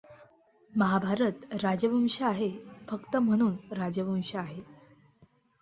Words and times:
महाभारत 0.73 1.41
राजवंश 1.53 2.21
आहे 2.21 2.49
फक्त 2.89 3.15
म्हणून, 3.15 3.55
राजवंश 3.71 4.35
आहे. 4.35 4.61